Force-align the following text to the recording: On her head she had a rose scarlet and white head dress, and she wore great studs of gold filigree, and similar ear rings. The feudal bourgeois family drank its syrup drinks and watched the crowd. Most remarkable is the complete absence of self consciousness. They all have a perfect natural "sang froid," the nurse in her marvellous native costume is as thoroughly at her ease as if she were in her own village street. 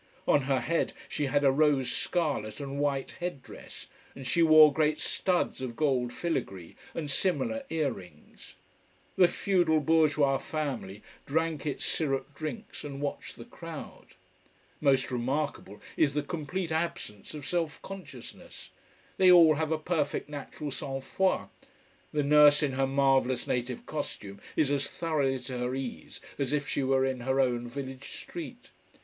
On 0.27 0.41
her 0.45 0.61
head 0.61 0.93
she 1.07 1.27
had 1.27 1.43
a 1.43 1.51
rose 1.51 1.91
scarlet 1.91 2.59
and 2.59 2.79
white 2.79 3.11
head 3.19 3.43
dress, 3.43 3.85
and 4.15 4.25
she 4.25 4.41
wore 4.41 4.73
great 4.73 4.99
studs 4.99 5.61
of 5.61 5.75
gold 5.75 6.11
filigree, 6.11 6.75
and 6.95 7.07
similar 7.07 7.63
ear 7.69 7.91
rings. 7.91 8.55
The 9.15 9.27
feudal 9.27 9.79
bourgeois 9.79 10.39
family 10.39 11.03
drank 11.27 11.67
its 11.67 11.85
syrup 11.85 12.33
drinks 12.33 12.83
and 12.83 12.99
watched 12.99 13.35
the 13.35 13.45
crowd. 13.45 14.15
Most 14.79 15.11
remarkable 15.11 15.79
is 15.95 16.15
the 16.15 16.23
complete 16.23 16.71
absence 16.71 17.35
of 17.35 17.45
self 17.45 17.79
consciousness. 17.83 18.71
They 19.17 19.29
all 19.31 19.53
have 19.53 19.71
a 19.71 19.77
perfect 19.77 20.27
natural 20.27 20.71
"sang 20.71 21.01
froid," 21.01 21.47
the 22.11 22.23
nurse 22.23 22.63
in 22.63 22.71
her 22.71 22.87
marvellous 22.87 23.45
native 23.45 23.85
costume 23.85 24.41
is 24.55 24.71
as 24.71 24.87
thoroughly 24.87 25.35
at 25.35 25.49
her 25.49 25.75
ease 25.75 26.19
as 26.39 26.53
if 26.53 26.67
she 26.67 26.81
were 26.81 27.05
in 27.05 27.19
her 27.19 27.39
own 27.39 27.67
village 27.67 28.09
street. 28.13 28.71